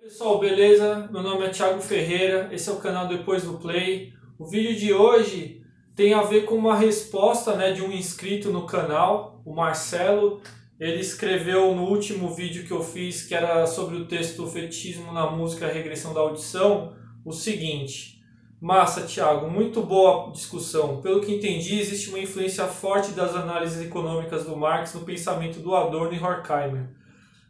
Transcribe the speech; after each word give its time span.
Pessoal, 0.00 0.38
beleza? 0.38 1.10
Meu 1.12 1.22
nome 1.22 1.44
é 1.44 1.50
Thiago 1.50 1.78
Ferreira, 1.78 2.48
esse 2.50 2.70
é 2.70 2.72
o 2.72 2.76
canal 2.76 3.06
Depois 3.06 3.44
do 3.44 3.58
Play. 3.58 4.14
O 4.38 4.46
vídeo 4.46 4.74
de 4.74 4.94
hoje 4.94 5.62
tem 5.94 6.14
a 6.14 6.22
ver 6.22 6.46
com 6.46 6.54
uma 6.54 6.74
resposta 6.74 7.54
né, 7.54 7.72
de 7.72 7.82
um 7.82 7.92
inscrito 7.92 8.48
no 8.48 8.64
canal, 8.64 9.42
o 9.44 9.54
Marcelo. 9.54 10.40
Ele 10.80 11.00
escreveu 11.00 11.74
no 11.74 11.84
último 11.84 12.30
vídeo 12.34 12.64
que 12.64 12.70
eu 12.70 12.82
fiz, 12.82 13.26
que 13.26 13.34
era 13.34 13.66
sobre 13.66 13.96
o 13.96 14.06
texto 14.06 14.46
Fetichismo 14.46 15.12
na 15.12 15.30
Música 15.30 15.66
Regressão 15.66 16.14
da 16.14 16.20
Audição, 16.20 16.96
o 17.22 17.30
seguinte. 17.30 18.22
Massa, 18.58 19.02
Thiago, 19.02 19.50
muito 19.50 19.82
boa 19.82 20.32
discussão. 20.32 21.02
Pelo 21.02 21.20
que 21.20 21.34
entendi, 21.34 21.78
existe 21.78 22.08
uma 22.08 22.18
influência 22.18 22.66
forte 22.66 23.10
das 23.10 23.36
análises 23.36 23.82
econômicas 23.82 24.46
do 24.46 24.56
Marx 24.56 24.94
no 24.94 25.02
pensamento 25.02 25.60
do 25.60 25.74
Adorno 25.74 26.14
e 26.14 26.18
Horkheimer. 26.18 26.99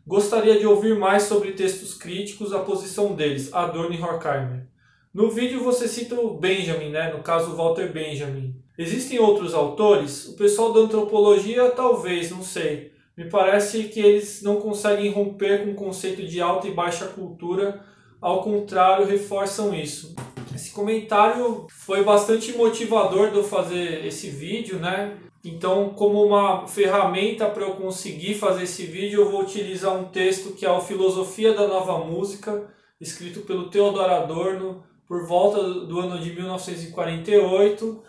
Gostaria 0.07 0.59
de 0.59 0.67
ouvir 0.67 0.99
mais 0.99 1.25
sobre 1.25 1.53
textos 1.53 1.95
críticos, 1.95 2.53
a 2.53 2.61
posição 2.61 3.15
deles, 3.15 3.53
Adorno 3.53 3.95
e 3.95 4.01
Horkheimer. 4.01 4.67
No 5.13 5.31
vídeo 5.31 5.63
você 5.63 5.87
cita 5.87 6.15
o 6.15 6.35
Benjamin, 6.39 6.91
né? 6.91 7.13
no 7.13 7.23
caso 7.23 7.55
Walter 7.55 7.93
Benjamin. 7.93 8.55
Existem 8.79 9.19
outros 9.19 9.53
autores? 9.53 10.27
O 10.29 10.37
pessoal 10.37 10.73
da 10.73 10.81
antropologia, 10.81 11.71
talvez, 11.71 12.31
não 12.31 12.43
sei. 12.43 12.93
Me 13.17 13.29
parece 13.29 13.85
que 13.85 14.01
eles 14.01 14.41
não 14.43 14.57
conseguem 14.57 15.13
romper 15.13 15.65
com 15.65 15.73
o 15.73 15.75
conceito 15.75 16.25
de 16.27 16.41
alta 16.41 16.67
e 16.67 16.73
baixa 16.73 17.07
cultura, 17.07 17.85
ao 18.21 18.43
contrário, 18.43 19.07
reforçam 19.07 19.75
isso. 19.75 20.15
Esse 20.55 20.71
comentário 20.71 21.67
foi 21.71 22.03
bastante 22.03 22.53
motivador 22.53 23.31
de 23.31 23.37
eu 23.37 23.45
fazer 23.45 24.07
esse 24.07 24.31
vídeo, 24.31 24.79
né? 24.79 25.17
Então, 25.43 25.91
como 25.91 26.23
uma 26.23 26.67
ferramenta 26.67 27.47
para 27.49 27.65
eu 27.65 27.73
conseguir 27.73 28.35
fazer 28.35 28.65
esse 28.65 28.85
vídeo, 28.85 29.23
eu 29.23 29.31
vou 29.31 29.41
utilizar 29.41 29.97
um 29.97 30.05
texto 30.05 30.53
que 30.55 30.67
é 30.67 30.71
o 30.71 30.83
Filosofia 30.83 31.55
da 31.55 31.67
Nova 31.67 32.05
Música, 32.05 32.69
escrito 33.01 33.41
pelo 33.41 33.71
Theodor 33.71 34.11
Adorno 34.11 34.85
por 35.09 35.27
volta 35.27 35.63
do 35.63 35.99
ano 35.99 36.21
de 36.21 36.33
1948. 36.33 38.03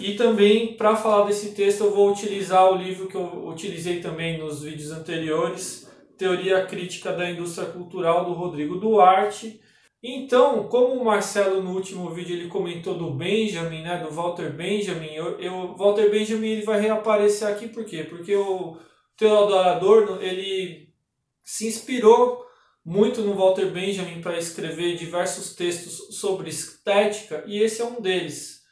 E 0.00 0.14
também, 0.14 0.74
para 0.74 0.96
falar 0.96 1.26
desse 1.26 1.54
texto, 1.54 1.84
eu 1.84 1.94
vou 1.94 2.10
utilizar 2.10 2.72
o 2.72 2.76
livro 2.76 3.06
que 3.06 3.14
eu 3.14 3.46
utilizei 3.46 4.00
também 4.00 4.38
nos 4.38 4.62
vídeos 4.62 4.90
anteriores, 4.90 5.90
Teoria 6.16 6.64
Crítica 6.64 7.12
da 7.12 7.30
Indústria 7.30 7.68
Cultural, 7.68 8.24
do 8.24 8.32
Rodrigo 8.32 8.76
Duarte, 8.76 9.60
então, 10.02 10.66
como 10.68 10.94
o 10.94 11.04
Marcelo 11.04 11.62
no 11.62 11.74
último 11.74 12.10
vídeo 12.10 12.34
ele 12.34 12.48
comentou 12.48 12.98
do 12.98 13.12
Benjamin, 13.12 13.82
né, 13.82 13.98
do 13.98 14.10
Walter 14.10 14.52
Benjamin, 14.52 15.14
eu, 15.14 15.38
eu 15.38 15.76
Walter 15.76 16.10
Benjamin 16.10 16.48
ele 16.48 16.62
vai 16.62 16.80
reaparecer 16.80 17.46
aqui 17.46 17.68
por 17.68 17.84
quê? 17.84 18.02
Porque 18.02 18.34
o 18.34 18.78
Theodor 19.16 19.64
Adorno 19.64 20.20
ele 20.20 20.88
se 21.44 21.68
inspirou 21.68 22.44
muito 22.84 23.20
no 23.20 23.34
Walter 23.34 23.70
Benjamin 23.70 24.20
para 24.20 24.38
escrever 24.38 24.96
diversos 24.96 25.54
textos 25.54 26.18
sobre 26.18 26.50
estética 26.50 27.44
e 27.46 27.62
esse 27.62 27.80
é 27.80 27.84
um 27.84 28.00
deles. 28.00 28.62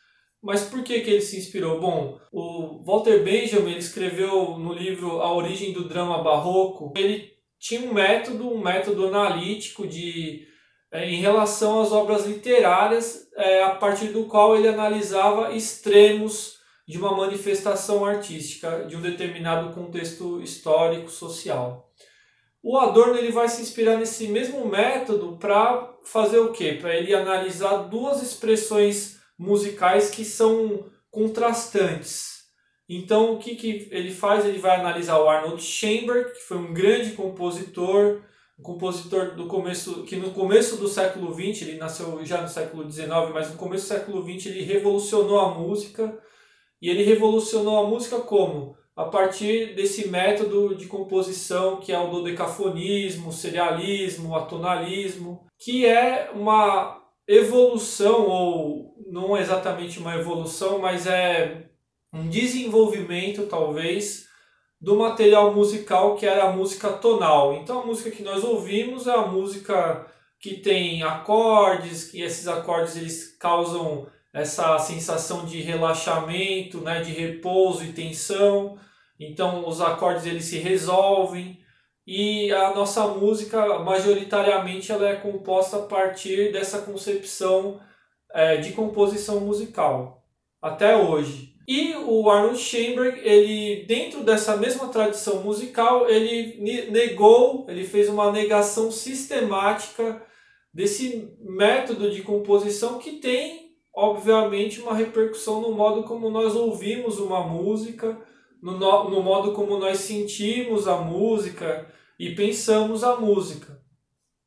Mas 0.43 0.65
por 0.65 0.83
que, 0.83 1.01
que 1.01 1.11
ele 1.11 1.21
se 1.21 1.39
inspirou? 1.39 1.81
Bom, 1.81 2.19
o 2.33 2.83
Walter 2.83 3.23
Benjamin 3.23 3.77
escreveu 3.77 4.59
no 4.59 4.73
livro 4.73 5.21
A 5.21 5.33
Origem 5.33 5.73
do 5.73 5.87
Drama 5.87 6.25
Barroco, 6.25 6.93
ele 6.97 7.31
tinha 7.59 7.83
um 7.83 7.93
método, 7.93 8.49
um 8.49 8.59
método 8.59 9.07
analítico 9.07 9.87
de 9.87 10.50
em 10.93 11.21
relação 11.21 11.81
às 11.81 11.93
obras 11.93 12.27
literárias, 12.27 13.29
é, 13.37 13.63
a 13.63 13.71
partir 13.71 14.09
do 14.09 14.25
qual 14.25 14.57
ele 14.57 14.69
analisava 14.69 15.53
extremos 15.55 16.59
de 16.87 16.99
uma 16.99 17.17
manifestação 17.17 18.05
artística 18.05 18.85
de 18.89 18.97
um 18.97 19.01
determinado 19.01 19.73
contexto 19.73 20.43
histórico 20.43 21.09
social. 21.09 21.89
O 22.63 22.77
Adorno 22.77 23.17
ele 23.17 23.31
vai 23.31 23.49
se 23.49 23.63
inspirar 23.63 23.97
nesse 23.97 24.27
mesmo 24.27 24.67
método 24.67 25.39
para 25.39 25.97
fazer 26.05 26.39
o 26.39 26.53
quê? 26.53 26.77
Para 26.81 26.95
ele 26.95 27.15
analisar 27.15 27.89
duas 27.89 28.21
expressões 28.23 29.19
musicais 29.39 30.11
que 30.11 30.25
são 30.25 30.85
contrastantes. 31.11 32.41
Então, 32.89 33.35
o 33.35 33.39
que, 33.39 33.55
que 33.55 33.89
ele 33.93 34.13
faz? 34.13 34.45
Ele 34.45 34.59
vai 34.59 34.77
analisar 34.77 35.19
o 35.21 35.29
Arnold 35.29 35.63
Schoenberg, 35.63 36.33
que 36.33 36.41
foi 36.41 36.59
um 36.59 36.75
grande 36.75 37.13
compositor, 37.13 38.21
um 38.61 38.63
compositor 38.63 39.35
do 39.35 39.47
começo, 39.47 40.05
que 40.05 40.17
no 40.17 40.31
começo 40.33 40.77
do 40.77 40.87
século 40.87 41.33
XX, 41.33 41.63
ele 41.63 41.79
nasceu 41.79 42.25
já 42.25 42.43
no 42.43 42.49
século 42.49 42.89
XIX, 42.91 43.09
mas 43.33 43.51
no 43.51 43.57
começo 43.57 43.87
do 43.87 43.89
século 43.89 44.23
XX 44.23 44.47
ele 44.47 44.63
revolucionou 44.63 45.41
a 45.41 45.55
música. 45.55 46.17
E 46.81 46.89
ele 46.89 47.03
revolucionou 47.03 47.79
a 47.79 47.89
música 47.89 48.21
como? 48.21 48.77
A 48.97 49.05
partir 49.05 49.75
desse 49.75 50.09
método 50.09 50.75
de 50.75 50.87
composição 50.87 51.79
que 51.79 51.93
é 51.93 51.99
o 51.99 52.11
dodecafonismo, 52.11 53.29
o 53.29 53.33
serialismo, 53.33 54.31
o 54.31 54.37
atonalismo, 54.37 55.47
que 55.59 55.87
é 55.87 56.31
uma 56.35 57.03
evolução, 57.27 58.27
ou 58.27 58.95
não 59.11 59.37
exatamente 59.37 59.99
uma 59.99 60.17
evolução, 60.17 60.79
mas 60.79 61.07
é 61.07 61.71
um 62.13 62.29
desenvolvimento, 62.29 63.47
talvez, 63.47 64.27
do 64.81 64.97
material 64.97 65.55
musical 65.55 66.17
que 66.17 66.27
era 66.27 66.45
a 66.45 66.53
música 66.53 66.91
tonal. 66.93 67.55
Então 67.55 67.83
a 67.83 67.87
música 67.87 68.11
que 68.11 68.23
nós 68.23 68.43
ouvimos 68.43 69.07
é 69.07 69.13
a 69.13 69.27
música 69.27 70.07
que 70.39 70.55
tem 70.57 71.03
acordes, 71.03 72.05
que 72.11 72.23
esses 72.23 72.49
acordes 72.49 72.97
eles 72.97 73.37
causam 73.39 74.09
essa 74.33 74.79
sensação 74.79 75.45
de 75.45 75.61
relaxamento, 75.61 76.81
né, 76.81 77.03
de 77.03 77.13
repouso 77.13 77.85
e 77.85 77.93
tensão. 77.93 78.79
Então 79.19 79.69
os 79.69 79.81
acordes 79.81 80.25
eles 80.25 80.45
se 80.47 80.59
resolvem 80.59 81.61
e 82.07 82.51
a 82.53 82.75
nossa 82.75 83.07
música 83.07 83.79
majoritariamente 83.81 84.91
ela 84.91 85.09
é 85.09 85.17
composta 85.17 85.77
a 85.77 85.83
partir 85.87 86.53
dessa 86.53 86.83
concepção 86.83 87.81
é, 88.33 88.57
de 88.57 88.73
composição 88.73 89.41
musical 89.41 90.25
até 90.63 90.97
hoje. 90.97 91.50
E 91.69 91.95
o 91.95 92.29
Arnold 92.29 92.59
Schoenberg, 92.59 93.21
ele 93.21 93.85
dentro 93.87 94.25
dessa 94.25 94.57
mesma 94.57 94.89
tradição 94.89 95.43
musical, 95.43 96.09
ele 96.09 96.59
negou, 96.91 97.67
ele 97.69 97.85
fez 97.85 98.09
uma 98.09 98.33
negação 98.33 98.91
sistemática 98.91 100.21
desse 100.73 101.33
método 101.41 102.11
de 102.11 102.23
composição 102.23 102.99
que 102.99 103.13
tem, 103.13 103.77
obviamente, 103.95 104.81
uma 104.81 104.95
repercussão 104.95 105.61
no 105.61 105.73
modo 105.73 106.05
como 106.05 106.31
nós 106.31 106.55
ouvimos 106.55 107.19
uma 107.19 107.47
música, 107.47 108.19
no, 108.63 108.79
no 108.79 109.23
modo 109.23 109.53
como 109.53 109.79
nós 109.79 109.99
sentimos 109.99 110.89
a 110.89 110.97
música 110.97 111.87
e 112.19 112.35
pensamos 112.35 113.03
a 113.05 113.17
música. 113.17 113.81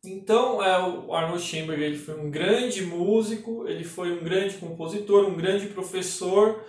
Então, 0.06 0.62
é, 0.62 0.78
o 0.80 1.14
Arnold 1.14 1.42
Schoenberg 1.42 1.82
ele 1.82 1.98
foi 1.98 2.20
um 2.20 2.30
grande 2.30 2.82
músico, 2.82 3.66
ele 3.68 3.86
foi 3.86 4.12
um 4.12 4.24
grande 4.24 4.58
compositor, 4.58 5.26
um 5.26 5.36
grande 5.36 5.68
professor, 5.68 6.62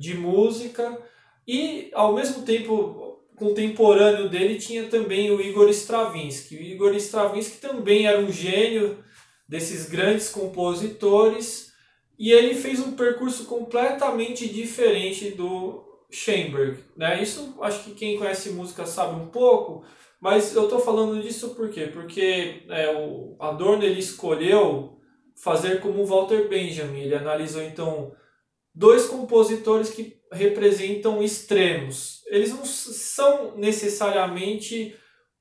de 0.00 0.14
música 0.14 0.98
e 1.46 1.90
ao 1.92 2.14
mesmo 2.14 2.42
tempo 2.42 3.20
contemporâneo 3.36 4.28
dele 4.28 4.58
tinha 4.58 4.88
também 4.88 5.30
o 5.30 5.40
Igor 5.40 5.68
Stravinsky. 5.68 6.56
O 6.56 6.62
Igor 6.62 6.94
Stravinsky 6.94 7.58
também 7.58 8.06
era 8.06 8.18
um 8.18 8.32
gênio 8.32 9.04
desses 9.46 9.88
grandes 9.88 10.30
compositores 10.30 11.72
e 12.18 12.32
ele 12.32 12.54
fez 12.54 12.80
um 12.80 12.92
percurso 12.92 13.44
completamente 13.44 14.48
diferente 14.48 15.30
do 15.30 15.84
Schoenberg. 16.10 16.78
Né? 16.96 17.22
Isso 17.22 17.56
acho 17.60 17.84
que 17.84 17.92
quem 17.92 18.18
conhece 18.18 18.50
música 18.50 18.86
sabe 18.86 19.20
um 19.20 19.28
pouco, 19.28 19.84
mas 20.18 20.54
eu 20.54 20.64
estou 20.64 20.78
falando 20.78 21.22
disso 21.22 21.54
por 21.54 21.68
quê? 21.68 21.86
Porque 21.86 22.62
é, 22.68 22.90
o 22.96 23.36
Adorno 23.38 23.84
ele 23.84 24.00
escolheu 24.00 24.98
fazer 25.34 25.80
como 25.80 26.06
Walter 26.06 26.48
Benjamin. 26.48 27.00
Ele 27.00 27.14
analisou 27.14 27.62
então 27.62 28.12
dois 28.74 29.06
compositores 29.06 29.90
que 29.90 30.20
representam 30.32 31.22
extremos. 31.22 32.22
Eles 32.26 32.50
não 32.50 32.64
são 32.64 33.56
necessariamente 33.56 34.96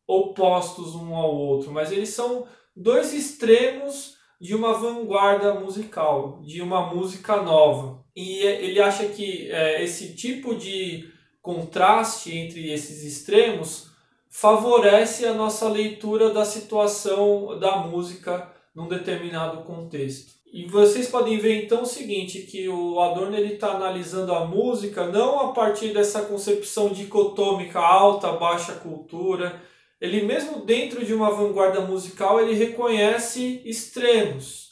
opostos 0.08 0.96
um 0.96 1.14
ao 1.14 1.36
outro, 1.36 1.72
mas 1.72 1.92
eles 1.92 2.10
são 2.10 2.48
dois 2.76 3.14
extremos 3.14 4.18
de 4.42 4.56
uma 4.56 4.74
vanguarda 4.74 5.54
musical, 5.54 6.42
de 6.44 6.62
uma 6.62 6.94
música 6.94 7.42
nova. 7.42 8.04
E 8.16 8.40
ele 8.40 8.82
acha 8.82 9.06
que 9.08 9.52
é, 9.52 9.84
esse 9.84 10.16
tipo 10.16 10.56
de 10.56 11.12
contraste 11.42 12.36
entre 12.36 12.72
esses 12.72 13.04
extremos 13.04 13.90
favorece 14.30 15.26
a 15.26 15.34
nossa 15.34 15.68
leitura 15.68 16.30
da 16.32 16.46
situação 16.46 17.60
da 17.60 17.78
música 17.78 18.52
num 18.74 18.88
determinado 18.88 19.64
contexto. 19.64 20.39
E 20.52 20.66
vocês 20.66 21.08
podem 21.08 21.38
ver 21.38 21.64
então 21.64 21.84
o 21.84 21.86
seguinte, 21.86 22.42
que 22.42 22.68
o 22.68 23.00
Adorno 23.00 23.38
ele 23.38 23.54
está 23.54 23.72
analisando 23.72 24.34
a 24.34 24.46
música 24.46 25.06
não 25.06 25.40
a 25.40 25.54
partir 25.54 25.94
dessa 25.94 26.24
concepção 26.24 26.90
dicotômica 26.90 27.80
alta, 27.80 28.32
baixa 28.32 28.74
cultura. 28.74 29.62
Ele 30.02 30.24
mesmo 30.24 30.66
dentro 30.66 31.06
de 31.06 31.14
uma 31.14 31.30
vanguarda 31.30 31.82
musical 31.82 32.40
ele 32.40 32.54
reconhece 32.54 33.62
extremos 33.64 34.70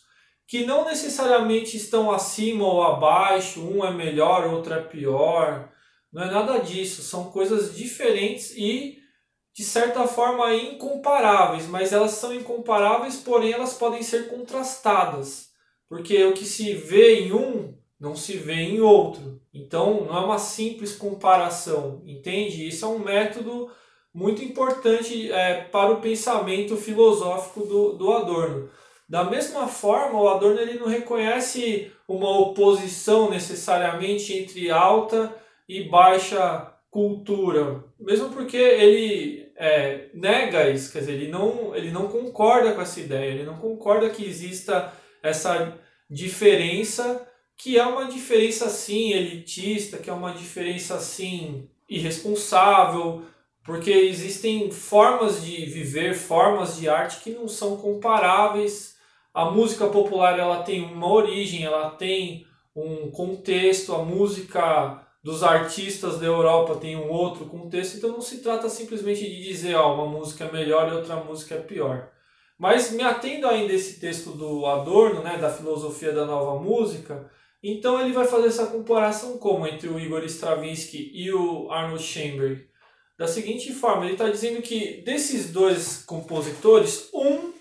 que 0.47 0.65
não 0.65 0.85
necessariamente 0.85 1.75
estão 1.75 2.09
acima 2.09 2.65
ou 2.65 2.81
abaixo, 2.81 3.62
um 3.62 3.85
é 3.85 3.91
melhor, 3.91 4.47
outro 4.47 4.73
é 4.73 4.81
pior. 4.81 5.69
Não 6.12 6.23
é 6.23 6.31
nada 6.31 6.57
disso, 6.59 7.01
são 7.01 7.25
coisas 7.25 7.75
diferentes 7.75 8.56
e 8.56 8.97
de 9.53 9.63
certa 9.63 10.07
forma 10.07 10.53
incomparáveis, 10.53 11.68
mas 11.68 11.91
elas 11.91 12.12
são 12.12 12.33
incomparáveis, 12.33 13.18
porém 13.18 13.51
elas 13.51 13.73
podem 13.73 14.01
ser 14.01 14.30
contrastadas, 14.30 15.46
porque 15.89 16.24
o 16.25 16.34
que 16.34 16.45
se 16.45 16.74
vê 16.74 17.22
em 17.22 17.34
um 17.34 17.74
não 18.00 18.16
se 18.16 18.38
vê 18.38 18.54
em 18.54 18.80
outro. 18.80 19.42
Então 19.54 20.06
não 20.06 20.18
é 20.18 20.25
uma 20.25 20.38
simples 20.38 20.95
comparação, 20.95 22.01
entende? 22.06 22.68
Isso 22.68 22.86
é 22.86 22.88
um 22.88 23.00
método 23.00 23.69
muito 24.13 24.44
importante 24.44 25.31
é, 25.31 25.62
para 25.63 25.92
o 25.92 26.01
pensamento 26.01 26.75
filosófico 26.78 27.66
do, 27.66 27.94
do 27.94 28.12
Adorno. 28.12 28.69
Da 29.07 29.24
mesma 29.24 29.68
forma, 29.68 30.19
o 30.19 30.28
Adorno 30.28 30.60
ele 30.60 30.80
não 30.80 30.88
reconhece 30.88 31.92
uma 32.07 32.30
oposição 32.40 33.30
necessariamente 33.30 34.33
entre 34.33 34.69
alta 34.69 35.33
e 35.68 35.83
baixa 35.83 36.74
cultura, 36.90 37.83
mesmo 38.00 38.30
porque 38.30 38.57
ele 38.57 39.51
é, 39.56 40.07
nega 40.13 40.69
isso, 40.69 40.92
quer 40.92 41.00
dizer, 41.00 41.13
ele 41.13 41.28
não, 41.28 41.75
ele 41.75 41.92
não 41.92 42.07
concorda 42.07 42.74
com 42.74 42.81
essa 42.81 43.00
ideia, 43.00 43.31
ele 43.31 43.44
não 43.44 43.57
concorda 43.57 44.10
que 44.10 44.25
exista 44.25 44.92
essa 45.27 45.77
diferença, 46.09 47.27
que 47.56 47.77
é 47.77 47.85
uma 47.85 48.06
diferença 48.06 48.65
assim 48.65 49.12
elitista, 49.13 49.97
que 49.97 50.09
é 50.09 50.13
uma 50.13 50.33
diferença 50.33 50.95
assim 50.95 51.69
irresponsável, 51.89 53.24
porque 53.63 53.91
existem 53.91 54.71
formas 54.71 55.44
de 55.44 55.65
viver, 55.65 56.13
formas 56.13 56.77
de 56.77 56.88
arte 56.88 57.21
que 57.21 57.31
não 57.31 57.47
são 57.47 57.77
comparáveis. 57.77 58.95
A 59.33 59.51
música 59.51 59.88
popular 59.88 60.39
ela 60.39 60.63
tem 60.63 60.83
uma 60.83 61.12
origem, 61.12 61.63
ela 61.63 61.89
tem 61.91 62.45
um 62.75 63.12
contexto, 63.12 63.94
a 63.94 64.03
música 64.03 65.06
dos 65.23 65.44
artistas 65.44 66.19
da 66.19 66.25
Europa 66.25 66.75
tem 66.75 66.95
um 66.95 67.09
outro 67.09 67.45
contexto, 67.45 67.97
então 67.97 68.12
não 68.12 68.21
se 68.21 68.38
trata 68.38 68.69
simplesmente 68.69 69.21
de 69.21 69.44
dizer 69.44 69.75
ó, 69.75 69.94
uma 69.94 70.06
música 70.06 70.45
é 70.45 70.51
melhor 70.51 70.89
e 70.89 70.95
outra 70.95 71.18
música 71.18 71.56
é 71.56 71.59
pior. 71.59 72.09
Mas 72.57 72.92
me 72.92 73.04
atendo 73.04 73.48
ainda 73.48 73.74
esse 73.74 74.00
texto 74.00 74.31
do 74.31 74.65
Adorno, 74.65 75.21
né, 75.21 75.38
da 75.38 75.50
filosofia 75.50 76.12
da 76.12 76.25
nova 76.25 76.62
música, 76.62 77.30
então 77.62 78.01
ele 78.01 78.13
vai 78.13 78.25
fazer 78.25 78.48
essa 78.48 78.68
comparação 78.68 79.38
como 79.38 79.68
entre 79.68 79.89
o 79.89 80.00
Igor 80.00 80.24
Stravinsky 80.24 81.12
e 81.13 81.31
o 81.31 81.69
Arnold 81.71 82.04
Schoenberg. 82.04 82.68
Da 83.18 83.27
seguinte 83.27 83.74
forma, 83.74 84.06
ele 84.06 84.13
está 84.13 84.30
dizendo 84.30 84.62
que 84.62 85.01
desses 85.01 85.51
dois 85.51 86.04
compositores, 86.06 87.09
um 87.13 87.51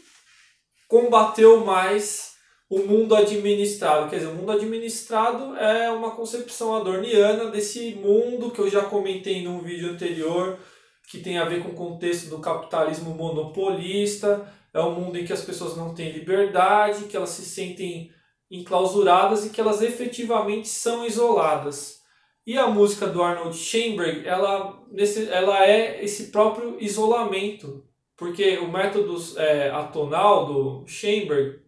combateu 0.87 1.65
mais 1.65 2.37
o 2.69 2.81
mundo 2.81 3.15
administrado. 3.15 4.11
Quer 4.11 4.17
dizer, 4.17 4.29
o 4.29 4.35
mundo 4.35 4.53
administrado 4.53 5.57
é 5.57 5.91
uma 5.91 6.11
concepção 6.11 6.75
adorniana 6.75 7.51
desse 7.51 7.95
mundo 7.95 8.51
que 8.51 8.59
eu 8.59 8.69
já 8.69 8.83
comentei 8.83 9.43
num 9.43 9.61
vídeo 9.61 9.91
anterior, 9.91 10.59
que 11.09 11.21
tem 11.21 11.39
a 11.39 11.45
ver 11.45 11.63
com 11.63 11.71
o 11.71 11.75
contexto 11.75 12.29
do 12.29 12.39
capitalismo 12.39 13.15
monopolista. 13.15 14.47
É 14.77 14.81
um 14.83 14.91
mundo 14.91 15.17
em 15.17 15.25
que 15.25 15.33
as 15.33 15.41
pessoas 15.41 15.75
não 15.75 15.95
têm 15.95 16.13
liberdade, 16.13 17.05
que 17.05 17.17
elas 17.17 17.31
se 17.31 17.47
sentem 17.47 18.13
enclausuradas 18.51 19.47
e 19.47 19.49
que 19.49 19.59
elas 19.59 19.81
efetivamente 19.81 20.69
são 20.69 21.07
isoladas. 21.07 22.03
E 22.47 22.59
a 22.59 22.67
música 22.67 23.07
do 23.07 23.23
Arnold 23.23 23.57
Schoenberg, 23.57 24.29
ela, 24.29 24.79
nesse, 24.93 25.31
ela 25.31 25.67
é 25.67 26.05
esse 26.05 26.25
próprio 26.25 26.77
isolamento, 26.79 27.87
porque 28.19 28.59
o 28.59 28.71
método 28.71 29.17
é, 29.39 29.71
atonal 29.71 30.45
do 30.45 30.85
Schoenberg 30.87 31.59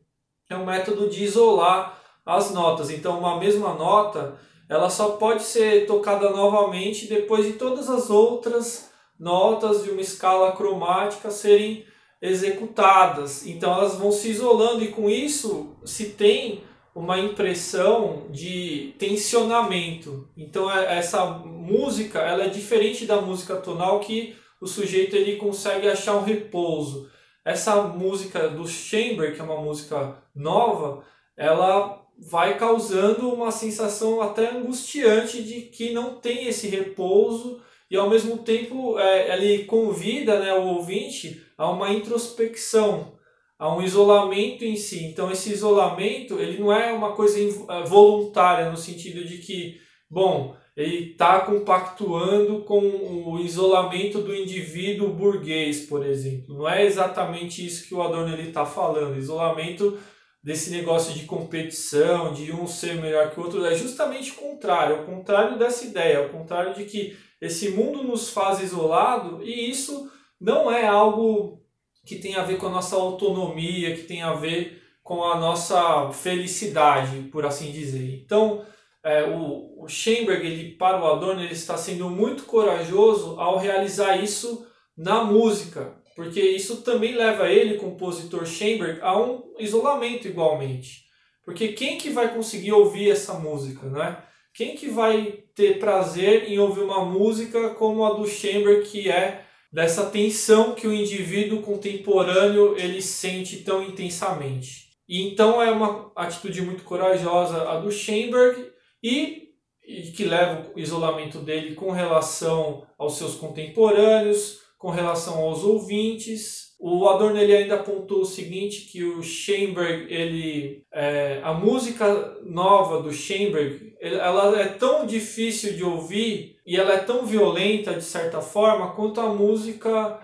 é 0.51 0.57
um 0.57 0.67
método 0.67 1.09
de 1.09 1.25
isolar 1.25 1.99
as 2.27 2.53
notas. 2.53 2.91
Então, 2.91 3.19
uma 3.19 3.41
mesma 3.41 3.73
nota, 3.73 4.39
ela 4.69 4.91
só 4.91 5.13
pode 5.13 5.45
ser 5.45 5.87
tocada 5.87 6.29
novamente 6.29 7.07
depois 7.07 7.47
de 7.47 7.55
todas 7.55 7.89
as 7.89 8.11
outras 8.11 8.91
notas 9.19 9.83
de 9.83 9.91
uma 9.93 10.03
escala 10.03 10.53
cromática 10.53 11.31
serem 11.31 11.88
executadas. 12.21 13.47
Então, 13.47 13.73
elas 13.73 13.97
vão 13.97 14.11
se 14.11 14.29
isolando 14.31 14.83
e 14.83 14.89
com 14.89 15.09
isso 15.09 15.77
se 15.85 16.11
tem 16.11 16.63
uma 16.95 17.19
impressão 17.19 18.27
de 18.31 18.95
tensionamento. 18.99 20.29
Então, 20.37 20.71
é, 20.71 20.99
essa 20.99 21.25
música, 21.27 22.19
ela 22.19 22.45
é 22.45 22.49
diferente 22.49 23.07
da 23.07 23.21
música 23.21 23.57
tonal 23.57 24.01
que 24.01 24.37
o 24.61 24.67
sujeito 24.67 25.15
ele 25.15 25.37
consegue 25.37 25.89
achar 25.89 26.17
um 26.17 26.25
repouso 26.25 27.09
essa 27.49 27.83
música 27.83 28.47
do 28.47 28.69
Chamber, 28.69 29.35
que 29.35 29.41
é 29.41 29.45
uma 29.45 29.63
música 29.63 30.19
nova, 30.35 31.03
ela 31.35 32.05
vai 32.19 32.59
causando 32.59 33.33
uma 33.33 33.51
sensação 33.51 34.21
até 34.21 34.51
angustiante 34.51 35.43
de 35.43 35.63
que 35.63 35.95
não 35.95 36.17
tem 36.17 36.47
esse 36.47 36.69
repouso 36.69 37.63
e 37.91 37.97
ao 37.97 38.11
mesmo 38.11 38.39
tempo 38.39 38.99
é, 38.99 39.35
ele 39.35 39.65
convida 39.65 40.39
né, 40.41 40.53
o 40.53 40.67
ouvinte 40.67 41.43
a 41.57 41.71
uma 41.71 41.93
introspecção, 41.93 43.15
a 43.59 43.75
um 43.75 43.83
isolamento 43.83 44.65
em 44.65 44.77
si. 44.77 45.05
Então 45.05 45.31
esse 45.31 45.53
isolamento 45.53 46.39
ele 46.39 46.59
não 46.59 46.73
é 46.73 46.93
uma 46.93 47.13
coisa 47.13 47.39
é, 47.41 47.83
voluntária 47.85 48.71
no 48.71 48.77
sentido 48.77 49.25
de 49.25 49.39
que, 49.39 49.81
bom, 50.11 50.55
ele 50.77 51.11
está 51.11 51.41
compactuando 51.41 52.61
com 52.61 52.79
o 52.79 53.41
isolamento 53.41 54.21
do 54.21 54.33
indivíduo 54.33 55.13
burguês, 55.13 55.81
por 55.87 56.07
exemplo. 56.07 56.57
Não 56.57 56.69
é 56.69 56.85
exatamente 56.85 57.67
isso 57.67 57.89
que 57.89 57.95
o 57.95 58.01
Adorno 58.01 58.33
está 58.41 58.65
falando. 58.65 59.19
Isolamento 59.19 59.99
desse 60.41 60.71
negócio 60.71 61.13
de 61.15 61.25
competição, 61.25 62.33
de 62.33 62.53
um 62.53 62.65
ser 62.69 62.95
melhor 62.95 63.33
que 63.33 63.41
o 63.41 63.43
outro, 63.43 63.67
é 63.67 63.75
justamente 63.75 64.31
o 64.31 64.35
contrário. 64.35 64.97
É 64.97 65.01
o 65.01 65.05
contrário 65.05 65.59
dessa 65.59 65.85
ideia, 65.85 66.19
é 66.19 66.27
o 66.27 66.31
contrário 66.31 66.73
de 66.75 66.85
que 66.85 67.17
esse 67.41 67.71
mundo 67.71 68.03
nos 68.03 68.31
faz 68.31 68.61
isolado 68.61 69.43
e 69.43 69.71
isso 69.71 70.11
não 70.41 70.71
é 70.71 70.87
algo 70.87 71.63
que 72.05 72.17
tem 72.17 72.37
a 72.37 72.43
ver 72.43 72.59
com 72.59 72.67
a 72.67 72.71
nossa 72.71 72.97
autonomia, 72.97 73.95
que 73.95 74.03
tem 74.03 74.23
a 74.23 74.33
ver 74.33 74.83
com 75.03 75.25
a 75.25 75.39
nossa 75.39 76.11
felicidade, 76.13 77.29
por 77.31 77.45
assim 77.45 77.71
dizer. 77.73 78.23
Então, 78.23 78.65
é, 79.03 79.25
o, 79.25 79.83
o 79.83 79.89
Schoenberg, 79.89 80.47
ele, 80.47 80.73
para 80.73 81.01
o 81.01 81.07
Adorno, 81.07 81.43
ele 81.43 81.53
está 81.53 81.77
sendo 81.77 82.11
muito 82.11 82.45
corajoso 82.45 83.39
ao 83.41 83.59
realizar 83.59 84.17
isso 84.17 84.67
na 84.97 85.25
música, 85.25 85.97
porque 86.17 86.41
isso 86.41 86.83
também 86.83 87.15
leva 87.15 87.49
ele, 87.49 87.79
compositor 87.79 88.45
Schoenberg, 88.45 89.01
a 89.01 89.19
um 89.19 89.55
isolamento 89.59 90.27
igualmente. 90.27 91.05
Porque 91.45 91.69
quem 91.69 91.97
que 91.97 92.11
vai 92.11 92.35
conseguir 92.35 92.73
ouvir 92.73 93.11
essa 93.11 93.35
música, 93.35 93.87
né? 93.89 94.23
Quem 94.59 94.75
que 94.75 94.89
vai 94.89 95.45
ter 95.55 95.79
prazer 95.79 96.51
em 96.51 96.59
ouvir 96.59 96.81
uma 96.81 97.05
música 97.05 97.71
como 97.75 98.05
a 98.05 98.15
do 98.15 98.27
Schoenberg, 98.27 98.89
que 98.89 99.09
é 99.09 99.45
dessa 99.73 100.07
tensão 100.07 100.75
que 100.75 100.85
o 100.85 100.93
indivíduo 100.93 101.63
contemporâneo 101.63 102.77
ele 102.77 103.01
sente 103.01 103.59
tão 103.59 103.85
intensamente? 103.85 104.89
E 105.09 105.23
então 105.29 105.63
é 105.63 105.71
uma 105.71 106.11
atitude 106.17 106.61
muito 106.61 106.83
corajosa 106.83 107.71
a 107.71 107.79
do 107.79 107.93
Schoenberg 107.93 108.69
e, 109.01 109.51
e 109.87 110.11
que 110.11 110.25
leva 110.25 110.73
o 110.75 110.81
isolamento 110.81 111.39
dele 111.39 111.77
com 111.77 111.93
relação 111.93 112.85
aos 112.99 113.17
seus 113.17 113.37
contemporâneos, 113.37 114.59
com 114.79 114.91
relação 114.91 115.39
aos 115.39 115.65
ouvintes. 115.65 116.69
O 116.81 117.09
Adorno 117.09 117.39
ele 117.39 117.55
ainda 117.55 117.75
apontou 117.75 118.21
o 118.21 118.27
seguinte 118.27 118.83
que 118.83 119.03
o 119.03 119.21
Schoenberg 119.21 120.07
ele 120.13 120.85
é, 120.93 121.41
a 121.43 121.53
música 121.53 122.39
nova 122.45 123.03
do 123.03 123.13
Schoenberg 123.13 123.97
ela 124.01 124.61
é 124.61 124.69
tão 124.69 125.05
difícil 125.05 125.75
de 125.75 125.83
ouvir 125.83 126.57
e 126.65 126.77
ela 126.77 126.95
é 126.95 126.99
tão 126.99 127.27
violenta 127.27 127.95
de 127.95 128.05
certa 128.05 128.41
forma 128.41 128.93
quanto 128.93 129.21
a 129.21 129.35
música 129.35 130.21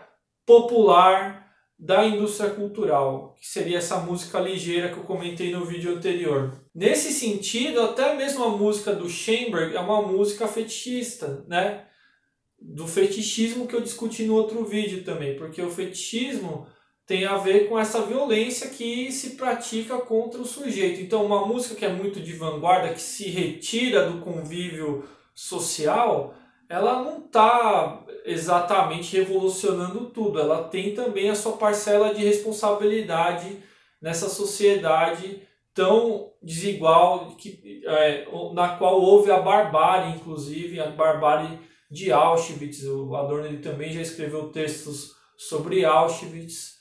popular 0.47 1.45
da 1.77 2.07
indústria 2.07 2.51
cultural, 2.51 3.35
que 3.39 3.47
seria 3.47 3.79
essa 3.79 3.99
música 3.99 4.39
ligeira 4.39 4.91
que 4.91 4.97
eu 4.97 5.03
comentei 5.03 5.51
no 5.53 5.65
vídeo 5.65 5.95
anterior. 5.95 6.53
Nesse 6.73 7.13
sentido, 7.13 7.81
até 7.81 8.15
mesmo 8.15 8.45
a 8.45 8.49
música 8.49 8.93
do 8.93 9.09
Schoenberg 9.09 9.75
é 9.75 9.81
uma 9.81 10.01
música 10.01 10.47
fetichista, 10.47 11.45
né? 11.49 11.85
Do 12.67 12.87
fetichismo 12.87 13.67
que 13.67 13.77
eu 13.77 13.83
discuti 13.83 14.25
no 14.25 14.35
outro 14.35 14.65
vídeo 14.65 15.05
também, 15.05 15.37
porque 15.37 15.61
o 15.61 15.71
fetichismo 15.71 16.67
tem 17.07 17.27
a 17.27 17.37
ver 17.37 17.69
com 17.69 17.79
essa 17.79 18.01
violência 18.01 18.71
que 18.71 19.13
se 19.13 19.37
pratica 19.37 19.99
contra 19.99 20.41
o 20.41 20.47
sujeito. 20.47 21.01
Então, 21.03 21.25
uma 21.25 21.47
música 21.47 21.75
que 21.75 21.85
é 21.85 21.93
muito 21.93 22.21
de 22.21 22.33
vanguarda, 22.33 22.95
que 22.95 23.03
se 23.03 23.29
retira 23.29 24.09
do 24.09 24.21
convívio 24.21 25.05
social, 25.35 26.35
ela 26.69 27.03
não 27.03 27.27
está 27.27 28.03
exatamente 28.25 29.17
revolucionando 29.17 30.07
tudo, 30.07 30.41
ela 30.41 30.65
tem 30.65 30.95
também 30.95 31.29
a 31.29 31.35
sua 31.35 31.59
parcela 31.59 32.15
de 32.15 32.25
responsabilidade 32.25 33.59
nessa 34.01 34.29
sociedade 34.31 35.43
tão 35.75 36.33
desigual 36.43 37.35
que, 37.37 37.83
é, 37.85 38.27
na 38.55 38.77
qual 38.77 39.01
houve 39.01 39.31
a 39.31 39.41
barbárie, 39.41 40.15
inclusive 40.15 40.81
a 40.81 40.87
barbárie 40.87 41.59
de 41.95 42.11
Auschwitz. 42.11 42.83
O 42.85 43.15
Adorno 43.15 43.47
ele 43.47 43.59
também 43.59 43.93
já 43.93 44.03
escreveu 44.03 44.51
textos 44.51 45.13
sobre 45.39 45.85
Auschwitz. 45.85 46.75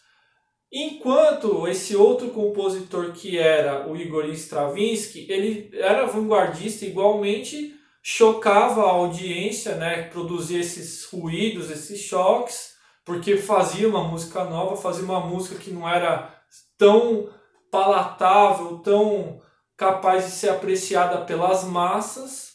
Enquanto 0.71 1.67
esse 1.67 1.95
outro 1.95 2.29
compositor 2.31 3.11
que 3.11 3.37
era 3.37 3.87
o 3.87 3.95
Igor 3.95 4.25
Stravinsky, 4.29 5.27
ele 5.29 5.69
era 5.73 6.07
vanguardista 6.07 6.83
igualmente, 6.83 7.75
chocava 8.01 8.81
a 8.81 8.89
audiência, 8.89 9.75
né, 9.75 10.09
produzia 10.09 10.59
esses 10.59 11.05
ruídos, 11.05 11.69
esses 11.69 11.99
choques, 11.99 12.73
porque 13.05 13.37
fazia 13.37 13.87
uma 13.87 14.03
música 14.03 14.43
nova, 14.45 14.75
fazia 14.75 15.03
uma 15.03 15.19
música 15.19 15.59
que 15.59 15.69
não 15.69 15.87
era 15.87 16.33
tão 16.75 17.29
palatável, 17.69 18.79
tão 18.79 19.39
capaz 19.77 20.25
de 20.25 20.31
ser 20.31 20.49
apreciada 20.49 21.23
pelas 21.23 21.63
massas. 21.65 22.52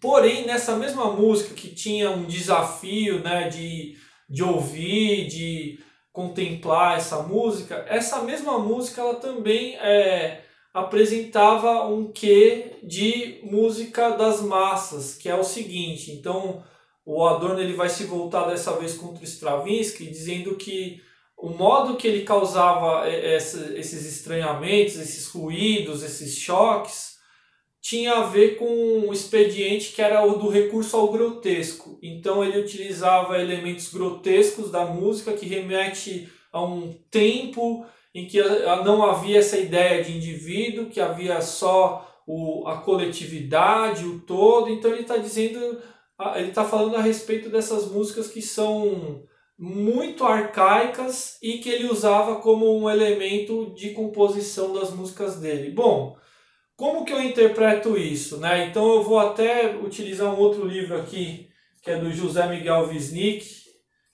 Porém, 0.00 0.46
nessa 0.46 0.76
mesma 0.76 1.12
música 1.12 1.54
que 1.54 1.68
tinha 1.74 2.10
um 2.10 2.24
desafio 2.24 3.20
né, 3.20 3.48
de, 3.48 3.96
de 4.28 4.42
ouvir, 4.42 5.26
de 5.26 5.78
contemplar 6.12 6.96
essa 6.96 7.22
música, 7.22 7.84
essa 7.88 8.22
mesma 8.22 8.58
música 8.58 9.00
ela 9.00 9.16
também 9.16 9.76
é, 9.76 10.42
apresentava 10.72 11.86
um 11.86 12.10
quê 12.12 12.78
de 12.82 13.40
música 13.42 14.10
das 14.10 14.40
massas, 14.40 15.14
que 15.14 15.28
é 15.28 15.34
o 15.34 15.44
seguinte. 15.44 16.12
Então, 16.12 16.62
o 17.04 17.26
Adorno 17.26 17.60
ele 17.60 17.72
vai 17.72 17.88
se 17.88 18.04
voltar 18.04 18.48
dessa 18.48 18.72
vez 18.76 18.94
contra 18.94 19.20
o 19.20 19.24
Stravinsky, 19.24 20.06
dizendo 20.06 20.56
que 20.56 21.00
o 21.36 21.50
modo 21.50 21.96
que 21.96 22.06
ele 22.06 22.24
causava 22.24 23.08
esses 23.08 24.04
estranhamentos, 24.04 24.96
esses 24.96 25.28
ruídos, 25.28 26.02
esses 26.02 26.36
choques, 26.36 27.17
tinha 27.80 28.14
a 28.14 28.22
ver 28.24 28.56
com 28.56 28.66
um 28.66 29.12
expediente 29.12 29.92
que 29.92 30.02
era 30.02 30.24
o 30.24 30.38
do 30.38 30.48
recurso 30.48 30.96
ao 30.96 31.10
grotesco. 31.10 31.98
Então 32.02 32.44
ele 32.44 32.60
utilizava 32.60 33.40
elementos 33.40 33.92
grotescos 33.92 34.70
da 34.70 34.84
música 34.84 35.32
que 35.32 35.46
remete 35.46 36.28
a 36.52 36.62
um 36.62 36.92
tempo 37.10 37.86
em 38.14 38.26
que 38.26 38.42
não 38.84 39.04
havia 39.04 39.38
essa 39.38 39.58
ideia 39.58 40.02
de 40.02 40.16
indivíduo, 40.16 40.90
que 40.90 41.00
havia 41.00 41.40
só 41.40 42.22
o, 42.26 42.66
a 42.66 42.78
coletividade, 42.78 44.04
o 44.04 44.20
todo. 44.20 44.70
Então 44.70 44.90
ele 44.90 45.02
está 45.02 45.16
dizendo, 45.16 45.80
ele 46.34 46.48
está 46.48 46.64
falando 46.64 46.96
a 46.96 47.02
respeito 47.02 47.48
dessas 47.48 47.90
músicas 47.90 48.28
que 48.28 48.42
são 48.42 49.22
muito 49.58 50.24
arcaicas 50.24 51.38
e 51.42 51.58
que 51.58 51.68
ele 51.68 51.88
usava 51.88 52.36
como 52.36 52.78
um 52.78 52.88
elemento 52.88 53.72
de 53.74 53.90
composição 53.90 54.72
das 54.72 54.90
músicas 54.90 55.40
dele. 55.40 55.70
Bom, 55.70 56.16
como 56.78 57.04
que 57.04 57.12
eu 57.12 57.20
interpreto 57.20 57.98
isso? 57.98 58.38
Né? 58.38 58.66
Então 58.66 58.88
eu 58.94 59.02
vou 59.02 59.18
até 59.18 59.76
utilizar 59.76 60.32
um 60.32 60.38
outro 60.38 60.64
livro 60.64 60.96
aqui, 60.96 61.48
que 61.82 61.90
é 61.90 61.98
do 61.98 62.12
José 62.12 62.48
Miguel 62.48 62.86
Wisnik, 62.86 63.44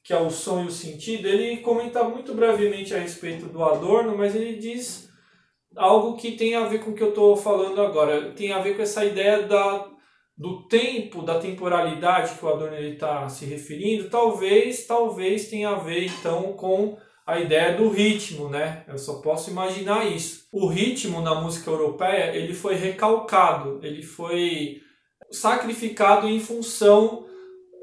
que 0.02 0.14
é 0.14 0.18
O 0.18 0.30
Som 0.30 0.64
e 0.64 0.68
o 0.68 0.70
Sentido. 0.70 1.28
Ele 1.28 1.58
comenta 1.58 2.02
muito 2.04 2.32
brevemente 2.32 2.94
a 2.94 2.98
respeito 2.98 3.46
do 3.46 3.62
Adorno, 3.62 4.16
mas 4.16 4.34
ele 4.34 4.56
diz 4.56 5.10
algo 5.76 6.16
que 6.16 6.32
tem 6.32 6.54
a 6.54 6.64
ver 6.64 6.82
com 6.82 6.92
o 6.92 6.94
que 6.94 7.02
eu 7.02 7.10
estou 7.10 7.36
falando 7.36 7.82
agora. 7.82 8.32
Tem 8.32 8.50
a 8.50 8.60
ver 8.60 8.74
com 8.74 8.82
essa 8.82 9.04
ideia 9.04 9.42
da 9.42 9.90
do 10.36 10.66
tempo, 10.66 11.22
da 11.22 11.38
temporalidade 11.38 12.36
que 12.36 12.44
o 12.44 12.48
Adorno 12.48 12.76
está 12.78 13.28
se 13.28 13.44
referindo, 13.44 14.10
talvez, 14.10 14.84
talvez 14.84 15.48
tenha 15.48 15.68
a 15.68 15.78
ver 15.78 16.06
então 16.06 16.54
com 16.54 16.96
a 17.26 17.40
ideia 17.40 17.76
do 17.76 17.88
ritmo, 17.88 18.48
né? 18.48 18.84
Eu 18.86 18.98
só 18.98 19.20
posso 19.20 19.50
imaginar 19.50 20.04
isso. 20.04 20.46
O 20.52 20.66
ritmo 20.66 21.20
na 21.22 21.34
música 21.34 21.70
europeia 21.70 22.34
ele 22.36 22.52
foi 22.52 22.74
recalcado, 22.74 23.80
ele 23.82 24.02
foi 24.02 24.82
sacrificado 25.30 26.28
em 26.28 26.38
função 26.38 27.26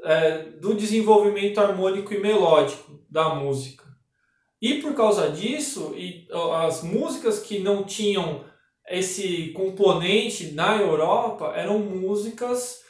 é, 0.04 0.38
do 0.60 0.74
desenvolvimento 0.74 1.58
harmônico 1.58 2.14
e 2.14 2.20
melódico 2.20 3.00
da 3.10 3.34
música. 3.34 3.82
E 4.60 4.74
por 4.74 4.94
causa 4.94 5.28
disso, 5.28 5.92
e 5.96 6.28
as 6.64 6.84
músicas 6.84 7.40
que 7.40 7.58
não 7.58 7.82
tinham 7.82 8.44
esse 8.88 9.48
componente 9.48 10.52
na 10.52 10.76
Europa 10.76 11.52
eram 11.56 11.80
músicas 11.80 12.80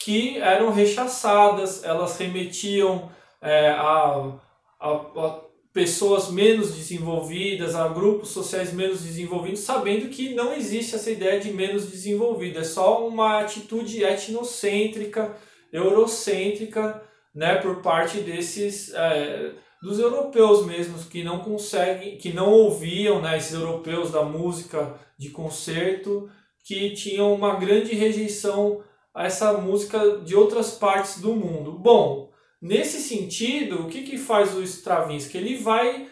que 0.00 0.38
eram 0.38 0.72
rechaçadas, 0.72 1.84
elas 1.84 2.18
remetiam 2.18 3.08
é, 3.40 3.70
a, 3.70 4.32
a, 4.80 4.90
a, 4.90 5.40
pessoas 5.72 6.30
menos 6.30 6.74
desenvolvidas, 6.74 7.74
a 7.74 7.88
grupos 7.88 8.28
sociais 8.28 8.72
menos 8.72 9.02
desenvolvidos, 9.02 9.60
sabendo 9.60 10.08
que 10.08 10.34
não 10.34 10.52
existe 10.52 10.94
essa 10.94 11.10
ideia 11.10 11.40
de 11.40 11.50
menos 11.52 11.90
desenvolvido, 11.90 12.58
é 12.58 12.64
só 12.64 13.06
uma 13.06 13.40
atitude 13.40 14.04
etnocêntrica, 14.04 15.34
eurocêntrica, 15.72 17.02
né, 17.34 17.54
por 17.56 17.80
parte 17.80 18.18
desses 18.20 18.92
é, 18.92 19.52
dos 19.82 19.98
europeus 19.98 20.66
mesmos 20.66 21.04
que 21.04 21.24
não 21.24 21.40
conseguem, 21.40 22.18
que 22.18 22.32
não 22.32 22.52
ouviam, 22.52 23.22
né, 23.22 23.38
esses 23.38 23.54
europeus 23.54 24.10
da 24.10 24.22
música 24.22 24.94
de 25.18 25.30
concerto, 25.30 26.30
que 26.64 26.90
tinham 26.90 27.32
uma 27.32 27.56
grande 27.56 27.94
rejeição 27.94 28.84
a 29.14 29.24
essa 29.24 29.54
música 29.54 30.18
de 30.18 30.36
outras 30.36 30.72
partes 30.72 31.20
do 31.20 31.34
mundo. 31.34 31.72
Bom, 31.72 32.31
nesse 32.62 33.00
sentido, 33.00 33.82
o 33.82 33.88
que, 33.88 34.02
que 34.02 34.16
faz 34.16 34.54
o 34.54 34.62
Stravinsky? 34.62 35.36
Ele 35.36 35.56
vai 35.56 36.08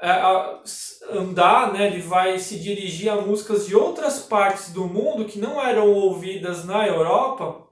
é, 0.00 0.20
andar, 1.10 1.72
né, 1.72 1.86
ele 1.86 2.02
vai 2.02 2.38
se 2.38 2.58
dirigir 2.58 3.08
a 3.10 3.20
músicas 3.20 3.66
de 3.66 3.74
outras 3.74 4.18
partes 4.18 4.70
do 4.70 4.84
mundo 4.84 5.24
que 5.24 5.38
não 5.38 5.60
eram 5.60 5.90
ouvidas 5.90 6.64
na 6.64 6.86
Europa 6.86 7.66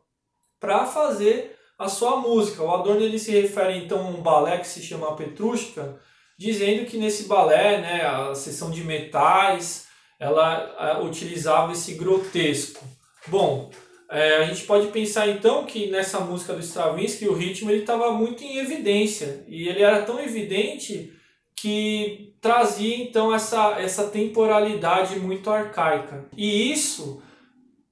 para 0.58 0.86
fazer 0.86 1.56
a 1.78 1.88
sua 1.88 2.16
música. 2.16 2.62
O 2.62 2.70
Adorno 2.70 3.02
ele 3.02 3.18
se 3.18 3.32
refere 3.32 3.78
então 3.78 3.98
a 4.00 4.10
um 4.10 4.22
balé 4.22 4.58
que 4.58 4.66
se 4.68 4.82
chama 4.82 5.16
Petrushka, 5.16 5.98
dizendo 6.38 6.86
que 6.86 6.96
nesse 6.96 7.24
balé, 7.24 7.80
né, 7.80 8.06
a 8.06 8.34
seção 8.34 8.70
de 8.70 8.82
metais, 8.82 9.88
ela 10.18 11.00
utilizava 11.02 11.72
esse 11.72 11.94
grotesco. 11.94 12.84
Bom, 13.26 13.70
é, 14.10 14.38
a 14.38 14.44
gente 14.44 14.64
pode 14.64 14.88
pensar 14.88 15.28
então 15.28 15.64
que 15.64 15.86
nessa 15.86 16.18
música 16.18 16.52
do 16.52 16.60
Stravinsky 16.60 17.28
o 17.28 17.34
ritmo 17.34 17.70
ele 17.70 17.82
estava 17.82 18.10
muito 18.10 18.42
em 18.42 18.58
evidência 18.58 19.44
e 19.46 19.68
ele 19.68 19.82
era 19.82 20.02
tão 20.02 20.18
evidente 20.18 21.12
que 21.54 22.34
trazia 22.40 22.96
então 22.96 23.32
essa, 23.32 23.78
essa 23.78 24.08
temporalidade 24.08 25.18
muito 25.20 25.48
arcaica. 25.48 26.26
E 26.36 26.72
isso, 26.72 27.22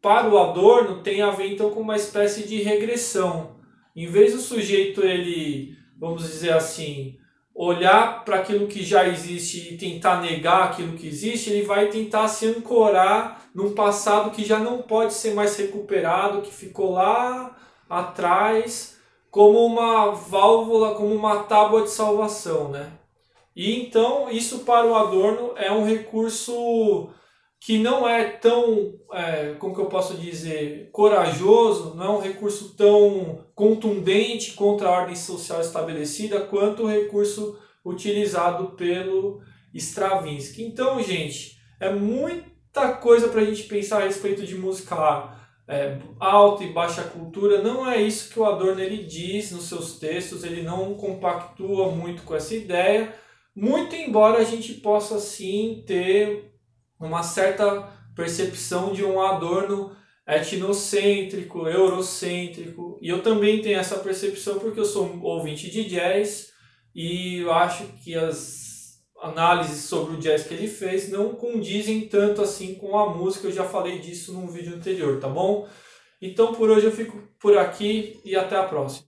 para 0.02 0.28
o 0.28 0.38
Adorno, 0.38 1.02
tem 1.02 1.22
a 1.22 1.30
ver 1.30 1.52
então 1.52 1.70
com 1.70 1.80
uma 1.80 1.96
espécie 1.96 2.48
de 2.48 2.62
regressão. 2.62 3.56
Em 3.94 4.06
vez 4.06 4.32
do 4.32 4.40
sujeito 4.40 5.04
ele, 5.04 5.76
vamos 5.96 6.22
dizer 6.22 6.52
assim, 6.52 7.16
olhar 7.60 8.24
para 8.24 8.36
aquilo 8.36 8.68
que 8.68 8.84
já 8.84 9.08
existe 9.08 9.74
e 9.74 9.76
tentar 9.76 10.20
negar 10.20 10.68
aquilo 10.68 10.96
que 10.96 11.08
existe, 11.08 11.50
ele 11.50 11.66
vai 11.66 11.88
tentar 11.88 12.28
se 12.28 12.46
ancorar 12.46 13.48
num 13.52 13.74
passado 13.74 14.30
que 14.30 14.44
já 14.44 14.60
não 14.60 14.80
pode 14.80 15.12
ser 15.12 15.34
mais 15.34 15.56
recuperado, 15.56 16.40
que 16.40 16.54
ficou 16.54 16.92
lá 16.92 17.56
atrás, 17.90 18.96
como 19.28 19.66
uma 19.66 20.12
válvula, 20.12 20.94
como 20.94 21.12
uma 21.12 21.42
tábua 21.42 21.82
de 21.82 21.90
salvação, 21.90 22.68
né? 22.68 22.92
E 23.56 23.80
então 23.80 24.30
isso 24.30 24.60
para 24.60 24.86
o 24.86 24.94
Adorno 24.94 25.50
é 25.56 25.72
um 25.72 25.84
recurso 25.84 27.10
que 27.60 27.78
não 27.78 28.08
é 28.08 28.24
tão, 28.24 28.94
é, 29.12 29.54
como 29.58 29.74
que 29.74 29.80
eu 29.80 29.86
posso 29.86 30.16
dizer, 30.16 30.90
corajoso, 30.92 31.94
não 31.94 32.04
é 32.04 32.10
um 32.10 32.20
recurso 32.20 32.76
tão 32.76 33.44
contundente 33.54 34.52
contra 34.52 34.88
a 34.88 34.92
ordem 34.92 35.16
social 35.16 35.60
estabelecida 35.60 36.40
quanto 36.40 36.84
o 36.84 36.88
recurso 36.88 37.58
utilizado 37.84 38.70
pelo 38.76 39.40
Stravinsky. 39.74 40.62
Então, 40.64 41.02
gente, 41.02 41.58
é 41.80 41.90
muita 41.90 42.92
coisa 42.92 43.28
para 43.28 43.40
a 43.40 43.44
gente 43.44 43.64
pensar 43.64 44.02
a 44.02 44.04
respeito 44.04 44.46
de 44.46 44.54
música 44.54 45.36
é, 45.66 45.98
alta 46.18 46.62
e 46.64 46.72
baixa 46.72 47.02
cultura. 47.02 47.60
Não 47.60 47.88
é 47.88 48.00
isso 48.00 48.32
que 48.32 48.38
o 48.38 48.44
Adorno 48.44 48.80
ele 48.80 49.04
diz 49.04 49.50
nos 49.50 49.64
seus 49.64 49.98
textos, 49.98 50.44
ele 50.44 50.62
não 50.62 50.94
compactua 50.94 51.90
muito 51.90 52.22
com 52.22 52.34
essa 52.34 52.54
ideia, 52.54 53.12
muito 53.54 53.96
embora 53.96 54.38
a 54.38 54.44
gente 54.44 54.74
possa 54.74 55.18
sim 55.18 55.82
ter 55.86 56.54
uma 56.98 57.22
certa 57.22 57.88
percepção 58.14 58.92
de 58.92 59.04
um 59.04 59.20
Adorno 59.20 59.96
etnocêntrico, 60.26 61.66
eurocêntrico. 61.66 62.98
E 63.00 63.08
eu 63.08 63.22
também 63.22 63.62
tenho 63.62 63.78
essa 63.78 63.98
percepção 63.98 64.58
porque 64.58 64.80
eu 64.80 64.84
sou 64.84 65.18
ouvinte 65.22 65.70
de 65.70 65.84
jazz 65.84 66.50
e 66.94 67.38
eu 67.38 67.52
acho 67.52 67.84
que 68.04 68.14
as 68.14 68.68
análises 69.22 69.84
sobre 69.84 70.14
o 70.14 70.18
jazz 70.18 70.44
que 70.44 70.54
ele 70.54 70.68
fez 70.68 71.10
não 71.10 71.34
condizem 71.34 72.08
tanto 72.08 72.42
assim 72.42 72.74
com 72.74 72.98
a 72.98 73.14
música. 73.14 73.46
Eu 73.46 73.52
já 73.52 73.64
falei 73.64 73.98
disso 74.00 74.32
num 74.32 74.48
vídeo 74.48 74.74
anterior, 74.74 75.18
tá 75.18 75.28
bom? 75.28 75.68
Então 76.20 76.54
por 76.54 76.68
hoje 76.68 76.86
eu 76.86 76.92
fico 76.92 77.22
por 77.40 77.56
aqui 77.56 78.20
e 78.24 78.36
até 78.36 78.56
a 78.56 78.64
próxima. 78.64 79.06